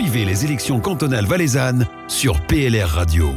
[0.00, 3.28] Suivez les élections cantonales valaisannes sur PLR Radio.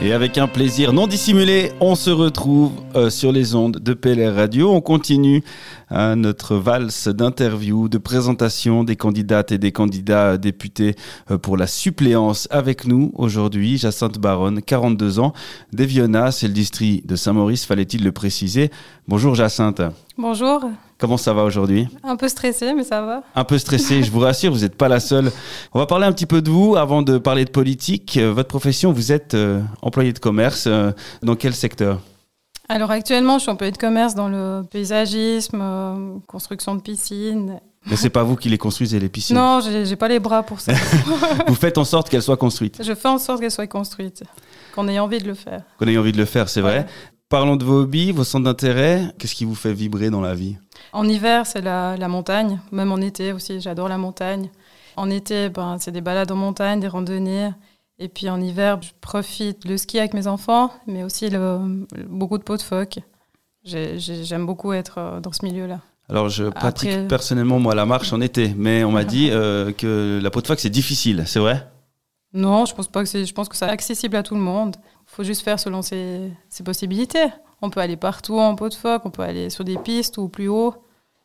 [0.00, 4.34] Et avec un plaisir non dissimulé, on se retrouve euh, sur les ondes de PLR
[4.34, 4.72] Radio.
[4.72, 5.44] On continue
[5.90, 10.94] hein, notre valse d'interviews, de présentation des candidates et des candidats députés
[11.30, 13.76] euh, pour la suppléance avec nous aujourd'hui.
[13.76, 15.34] Jacinthe Baronne, 42 ans,
[15.70, 18.70] d'Eviona, c'est le district de Saint-Maurice, fallait-il le préciser.
[19.06, 19.82] Bonjour Jacinthe.
[20.16, 20.62] Bonjour.
[20.98, 23.22] Comment ça va aujourd'hui Un peu stressé, mais ça va.
[23.34, 25.32] Un peu stressé, je vous rassure, vous n'êtes pas la seule.
[25.72, 28.16] On va parler un petit peu de vous avant de parler de politique.
[28.16, 30.64] Euh, votre profession, vous êtes euh, employé de commerce.
[30.66, 32.00] Euh, dans quel secteur?
[32.68, 37.60] Alors actuellement, je suis employé de commerce dans le paysagisme, construction de piscines.
[37.86, 40.60] Mais c'est pas vous qui les construisez, les piscines Non, j'ai pas les bras pour
[40.60, 40.72] ça.
[41.46, 44.22] vous faites en sorte qu'elles soient construites Je fais en sorte qu'elles soient construites,
[44.74, 45.62] qu'on ait envie de le faire.
[45.78, 46.86] Qu'on ait envie de le faire, c'est vrai.
[47.28, 49.12] Parlons de vos hobbies, vos centres d'intérêt.
[49.18, 50.56] Qu'est-ce qui vous fait vibrer dans la vie?
[50.92, 52.60] En hiver, c'est la, montagne.
[52.70, 54.50] Même en été aussi, j'adore la montagne.
[54.96, 57.50] En été, ben, c'est des balades en montagne, des randonnées.
[57.98, 61.30] Et puis en hiver, je profite le ski avec mes enfants, mais aussi
[62.08, 62.98] beaucoup de pots de phoque.
[63.64, 65.80] J'aime beaucoup être euh, dans ce milieu-là.
[66.10, 70.20] Alors, je pratique personnellement, moi, la marche en été, mais on m'a dit euh, que
[70.22, 71.66] la peau de phoque, c'est difficile, c'est vrai?
[72.34, 73.24] Non, je pense pas que c'est.
[73.24, 74.76] Je pense que c'est accessible à tout le monde
[75.14, 76.32] faut juste faire selon ses,
[76.64, 77.26] possibilités.
[77.62, 80.28] On peut aller partout en pot de phoque, on peut aller sur des pistes ou
[80.28, 80.74] plus haut.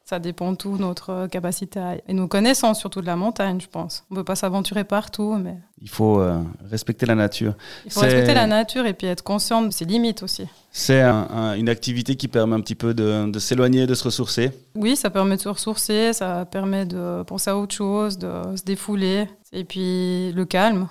[0.05, 4.05] Ça dépend de tout notre capacité et nos connaissances, surtout de la montagne, je pense.
[4.09, 5.55] On ne peut pas s'aventurer partout, mais...
[5.79, 7.53] Il faut euh, respecter la nature.
[7.85, 10.47] Il faut respecter la nature et puis être conscient de ses limites aussi.
[10.71, 14.95] C'est une activité qui permet un petit peu de, de s'éloigner, de se ressourcer Oui,
[14.95, 19.27] ça permet de se ressourcer, ça permet de penser à autre chose, de se défouler.
[19.51, 20.87] Et puis le calme,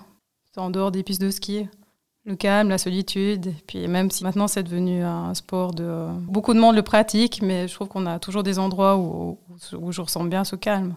[0.57, 1.69] en dehors des pistes de ski
[2.29, 3.53] le calme, la solitude.
[3.67, 6.07] Puis même si maintenant c'est devenu un sport de...
[6.29, 9.39] Beaucoup de monde le pratique, mais je trouve qu'on a toujours des endroits où,
[9.81, 10.95] où, je ressens bien ce calme.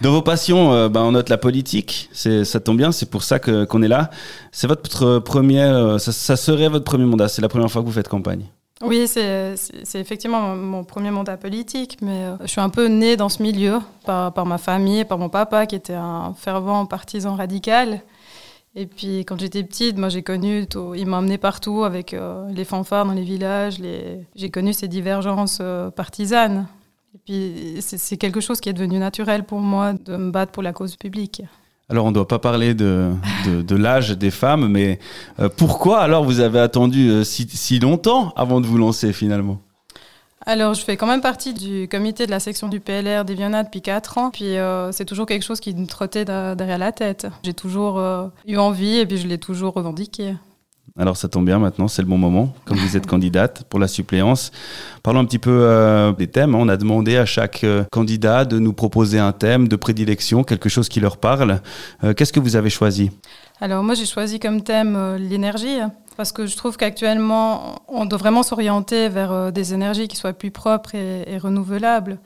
[0.00, 2.08] Dans vos passions, euh, ben, on note la politique.
[2.12, 4.10] C'est, ça tombe bien, c'est pour ça que, qu'on est là.
[4.50, 7.28] C'est votre premier, euh, ça, serait votre premier mandat.
[7.28, 8.46] C'est la première fois que vous faites campagne.
[8.82, 13.16] Oui, c'est, c'est, effectivement mon, premier mandat politique, mais euh, je suis un peu née
[13.16, 17.36] dans ce milieu par, par ma famille, par mon papa qui était un fervent partisan
[17.36, 18.02] radical.
[18.74, 20.66] Et puis quand j'étais petite, moi j'ai connu,
[20.96, 23.76] il m'a emmené partout avec euh, les fanfares dans les villages,
[24.34, 26.66] j'ai connu ces divergences euh, partisanes.
[27.14, 30.62] Et puis c'est quelque chose qui est devenu naturel pour moi de me battre pour
[30.62, 31.42] la cause publique.
[31.90, 33.12] Alors on ne doit pas parler de,
[33.70, 34.98] l'âge des femmes, mais
[35.38, 39.60] euh, pourquoi alors vous avez attendu si longtemps avant de vous lancer finalement?
[40.44, 43.80] Alors, je fais quand même partie du comité de la section du PLR d'Eviana depuis
[43.80, 44.30] 4 ans.
[44.30, 47.26] Puis, euh, c'est toujours quelque chose qui me trottait derrière la tête.
[47.44, 50.34] J'ai toujours euh, eu envie et puis je l'ai toujours revendiqué.
[50.98, 53.88] Alors, ça tombe bien maintenant, c'est le bon moment, comme vous êtes candidate pour la
[53.88, 54.50] suppléance.
[55.02, 56.54] Parlons un petit peu euh, des thèmes.
[56.54, 60.88] On a demandé à chaque candidat de nous proposer un thème de prédilection, quelque chose
[60.88, 61.60] qui leur parle.
[62.16, 63.10] Qu'est-ce que vous avez choisi?
[63.62, 65.78] Alors, moi, j'ai choisi comme thème l'énergie.
[66.16, 70.32] Parce que je trouve qu'actuellement, on doit vraiment s'orienter vers euh, des énergies qui soient
[70.32, 72.18] plus propres et, renouvelables.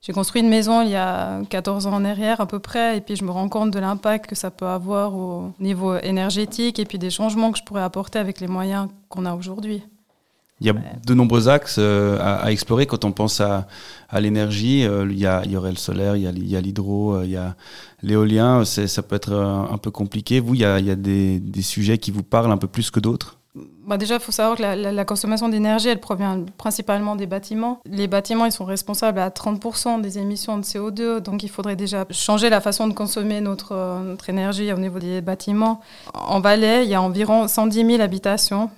[0.00, 3.00] J'ai construit une maison il y a 14 ans en arrière à peu près, et
[3.00, 6.84] puis je me rends compte de l'impact que ça peut avoir au niveau énergétique et
[6.84, 9.82] puis des changements que je pourrais apporter avec les moyens qu'on a aujourd'hui.
[10.60, 13.66] Il y a de nombreux axes euh, à, explorer quand on pense à,
[14.12, 14.84] l'énergie.
[14.84, 17.56] Euh, il, y il, y aurait le solaire, il y a l'hydro, il y a
[18.02, 18.64] l'éolien.
[18.64, 20.40] Ça peut être un peu compliqué.
[20.40, 22.68] Vous, il y a, il y a des, des, sujets qui vous parlent un peu
[22.68, 23.38] plus que d'autres?
[23.86, 27.80] Bah déjà, il faut savoir que la, consommation d'énergie, elle provient principalement des bâtiments.
[27.84, 32.04] Les bâtiments, ils sont responsables à 30% des émissions de CO2, donc il faudrait déjà
[32.10, 35.80] changer la façon de consommer notre, notre énergie au niveau des bâtiments.
[36.14, 38.70] En Valais, il y a environ 110 000 habitations,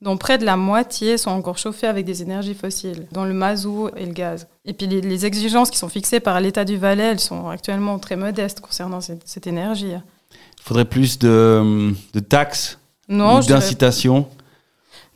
[0.00, 3.90] dont près de la moitié sont encore chauffées avec des énergies fossiles, dont le mazout
[3.96, 4.46] et le gaz.
[4.64, 8.16] Et puis les, exigences qui sont fixées par l'État du Valais, elles sont actuellement très
[8.16, 9.92] modestes concernant cette, énergie.
[10.32, 12.78] Il faudrait plus de, de taxes,
[13.08, 14.28] d'incitations?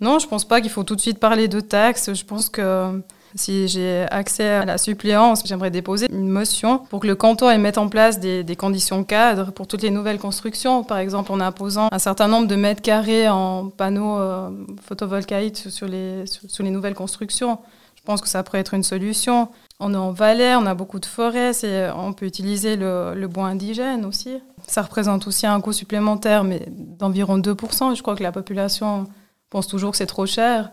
[0.01, 2.13] Non, je pense pas qu'il faut tout de suite parler de taxes.
[2.15, 3.03] Je pense que
[3.35, 7.79] si j'ai accès à la suppléance, j'aimerais déposer une motion pour que le canton mette
[7.79, 10.83] en place des, conditions cadres pour toutes les nouvelles constructions.
[10.85, 14.51] Par exemple, en imposant un certain nombre de mètres carrés en panneaux euh,
[14.83, 17.59] photovoltaïques sur les, sur, les nouvelles constructions.
[17.97, 19.49] Je pense que ça pourrait être une solution.
[19.81, 21.53] On est en Valais, on a beaucoup de forêts,
[21.95, 24.39] on peut utiliser le, le, bois indigène aussi.
[24.67, 27.95] Ça représente aussi un coût supplémentaire, mais d'environ 2%.
[27.95, 29.07] Je crois que la population
[29.51, 30.71] pense toujours que c'est trop cher.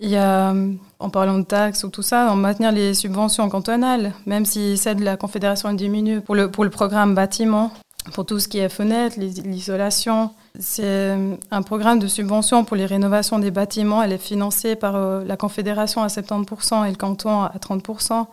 [0.00, 0.54] Il y a,
[1.00, 4.98] en parlant de taxes ou tout ça, en maintenir les subventions cantonales, même si celle
[4.98, 7.72] de la Confédération diminue pour le, pour le programme bâtiment,
[8.12, 10.30] pour tout ce qui est fenêtres, l'isolation.
[10.58, 11.16] C'est
[11.50, 14.02] un programme de subvention pour les rénovations des bâtiments.
[14.02, 18.26] Elle est financée par euh, la Confédération à 70% et le canton à 30%.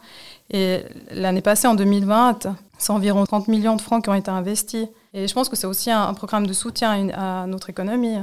[0.52, 2.48] Et l'année passée, en 2020,
[2.78, 4.88] C'est environ 30 millions de francs qui ont été investis.
[5.14, 8.18] Et je pense que c'est aussi un, programme de soutien à notre économie.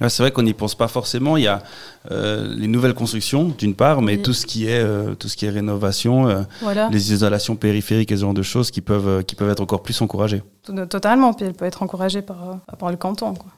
[0.00, 1.36] C'est vrai qu'on n'y pense pas forcément.
[1.36, 1.62] Il y a
[2.10, 5.46] euh, les nouvelles constructions, d'une part, mais tout, ce qui est, euh, tout ce qui
[5.46, 6.42] est rénovation, euh,
[6.90, 10.00] les isolations périphériques et ce genre de choses qui peuvent, qui peuvent être encore plus
[10.02, 10.42] encouragées.
[10.88, 13.34] Totalement, puis elle peut être encouragée par, par le canton.
[13.34, 13.50] Quoi.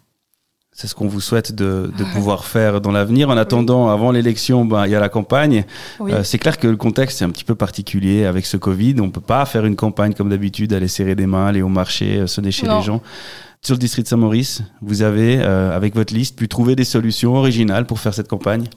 [0.78, 3.30] C'est ce qu'on vous souhaite de, de pouvoir faire dans l'avenir.
[3.30, 5.64] En attendant, avant l'élection, ben, il y a la campagne.
[6.02, 8.96] Euh, c'est clair que le contexte est un petit peu particulier avec ce Covid.
[9.00, 12.26] On peut pas faire une campagne comme d'habitude, aller serrer des mains, aller au marché,
[12.26, 13.00] sonner chez les gens.
[13.62, 17.34] Sur le district de Saint-Maurice, vous avez, euh, avec votre liste, pu trouver des solutions
[17.34, 18.68] originales pour faire cette campagne?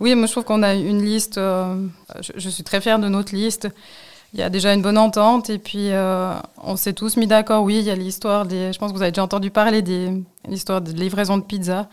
[0.00, 3.34] Oui, moi je trouve qu'on a une liste, je, je, suis très fière de notre
[3.34, 3.68] liste
[4.34, 6.32] il y a déjà une bonne entente et puis euh,
[6.62, 7.64] on s'est tous mis d'accord.
[7.64, 8.72] Oui, il y a l'histoire des.
[8.72, 11.88] Je pense que vous avez déjà entendu parler des l'histoire de livraison de pizza.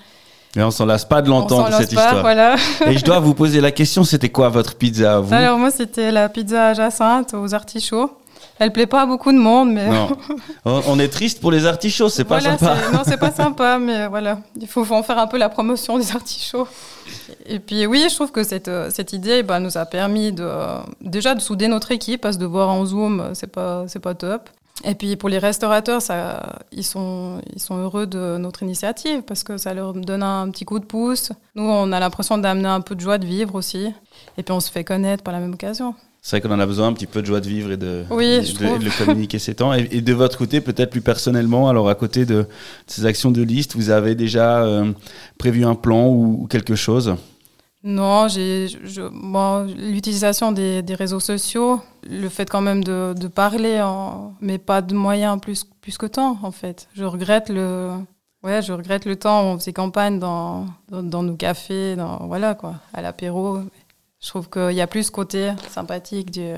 [0.55, 2.21] Mais on s'en lasse pas de l'entendre cette pas, histoire.
[2.21, 2.55] Voilà.
[2.87, 5.33] et je dois vous poser la question, c'était quoi votre pizza vous?
[5.33, 8.11] Alors moi c'était la pizza Jacinthe aux artichauts.
[8.59, 9.89] Elle plaît pas à beaucoup de monde, mais.
[9.89, 10.09] Non.
[10.65, 12.75] On est triste pour les artichauts, c'est pas sympa.
[12.91, 14.39] Non, c'est pas sympa, mais voilà.
[14.59, 16.67] Il faut, en faire un peu la promotion des artichauts.
[17.45, 20.47] Et puis, oui, je trouve que cette, cette idée bah, nous a permis de,
[21.01, 24.13] déjà de souder notre équipe, parce que de voir en Zoom, c'est pas, c'est pas
[24.13, 24.49] top.
[24.85, 29.43] Et puis pour les restaurateurs, ça, ils, sont, ils sont heureux de notre initiative parce
[29.43, 31.31] que ça leur donne un petit coup de pouce.
[31.55, 33.93] Nous, on a l'impression d'amener un peu de joie de vivre aussi.
[34.37, 36.65] Et puis on se fait connaître par la même occasion c'est vrai qu'on en a
[36.65, 39.73] besoin un petit peu de joie de vivre et de, de, communiquer ces temps.
[39.73, 42.45] Et, de votre côté, peut-être plus personnellement, alors à côté de,
[42.87, 44.91] ces actions de liste, vous avez déjà euh,
[45.37, 47.15] prévu un plan ou, quelque chose?
[47.83, 48.67] Non, j'ai
[49.77, 55.39] l'utilisation des, réseaux sociaux, le fait quand même de, parler, en, mais pas de moyens
[55.39, 56.89] plus, plus que temps en fait.
[56.93, 57.91] Je regrette le,
[58.41, 62.25] Ouais, je regrette le temps où on faisait campagne dans, dans, dans nos cafés, dans,
[62.27, 63.59] voilà quoi, à l'apéro.
[64.21, 66.55] Je trouve qu'il y a plus ce côté sympathique de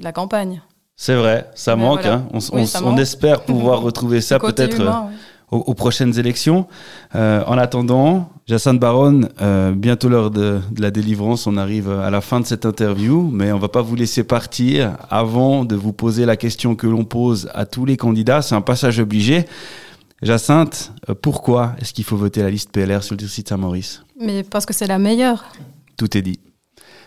[0.00, 0.62] la campagne.
[0.96, 2.04] C'est vrai, ça manque.
[2.06, 2.26] Hein.
[2.32, 4.90] On, espère pouvoir retrouver ça peut-être euh,
[5.50, 6.66] aux, prochaines élections.
[7.14, 11.46] Euh, en attendant, Jacinthe Baronne, euh, bientôt l'heure de, la délivrance.
[11.46, 14.96] On arrive à la fin de cette interview, mais on va pas vous laisser partir
[15.08, 18.42] avant de vous poser la question que l'on pose à tous les candidats.
[18.42, 19.46] C'est un passage obligé.
[20.20, 24.04] Jacinthe, pourquoi est-ce qu'il faut voter la liste PLR sur le site Saint-Maurice?
[24.20, 25.44] Mais parce que c'est la meilleure.
[25.96, 26.38] Tout est dit.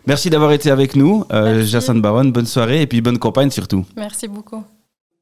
[0.07, 2.31] Merci d'avoir été avec nous, euh, Jacinthe Baronne.
[2.31, 3.85] Bonne soirée et puis bonne campagne surtout.
[3.97, 4.63] Merci beaucoup.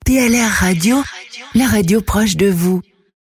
[0.05, 0.97] PLR Radio,
[1.55, 2.81] la radio proche de vous.